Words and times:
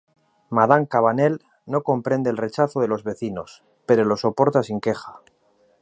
Madame 0.49 0.87
Cabanel 0.87 1.41
no 1.67 1.83
comprende 1.83 2.31
el 2.31 2.37
rechazo 2.37 2.79
de 2.79 2.87
los 2.87 3.03
vecinos, 3.03 3.63
pero 3.85 4.03
lo 4.03 4.17
soporta 4.17 4.63
sin 4.63 4.81
queja. 4.81 5.21